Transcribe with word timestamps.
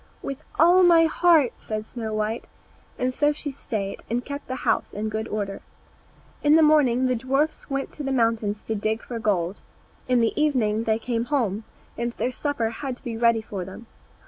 "With 0.23 0.39
all 0.57 0.81
my 0.81 1.05
heart," 1.05 1.53
said 1.57 1.85
Snow 1.85 2.11
white; 2.11 2.47
and 2.97 3.13
so 3.13 3.31
she 3.31 3.51
stayed, 3.51 4.01
and 4.09 4.25
kept 4.25 4.47
the 4.47 4.55
house 4.65 4.93
in 4.95 5.09
good 5.09 5.27
order. 5.27 5.61
In 6.41 6.55
the 6.55 6.63
morning 6.63 7.05
the 7.05 7.15
dwarfs 7.15 7.69
went 7.69 7.91
to 7.93 8.03
the 8.03 8.11
mountain 8.11 8.55
to 8.65 8.73
dig 8.73 9.03
for 9.03 9.19
gold; 9.19 9.61
in 10.07 10.19
the 10.19 10.33
evening 10.35 10.85
they 10.85 10.97
came 10.97 11.25
home, 11.25 11.65
and 11.99 12.13
their 12.13 12.31
supper 12.31 12.71
had 12.71 12.97
to 12.97 13.03
be 13.03 13.15
ready 13.15 13.43
for 13.43 13.63
them. 13.63 13.85